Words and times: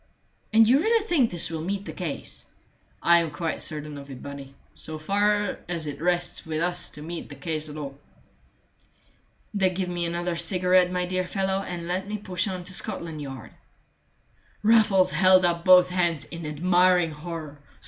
"And 0.51 0.67
you 0.67 0.79
really 0.79 1.05
think 1.05 1.29
this 1.29 1.51
will 1.51 1.61
meet 1.61 1.85
the 1.85 1.93
case?" 1.93 2.47
"I 3.03 3.19
am 3.19 3.29
quite 3.29 3.61
certain 3.61 3.99
of 3.99 4.09
it, 4.09 4.23
Bunny, 4.23 4.55
so 4.73 4.97
far 4.97 5.59
as 5.69 5.85
it 5.85 6.01
rests 6.01 6.43
wit 6.43 6.59
us 6.59 6.89
to 6.93 7.03
meet 7.03 7.29
the 7.29 7.35
case 7.35 7.69
at 7.69 7.77
all." 7.77 7.99
"Then 9.53 9.75
give 9.75 9.89
me 9.89 10.05
another 10.07 10.35
cigarette, 10.35 10.89
my 10.89 11.05
dear 11.05 11.27
fellow, 11.27 11.61
and 11.61 11.87
let 11.87 12.07
me 12.07 12.17
push 12.17 12.47
on 12.47 12.63
to 12.63 12.73
Scotland 12.73 13.21
Yard." 13.21 13.51
Raffles 14.63 15.11
held 15.11 15.45
up 15.45 15.63
both 15.63 15.91
hands 15.91 16.25
in 16.25 16.47
admiring 16.47 17.11
horror. 17.11 17.59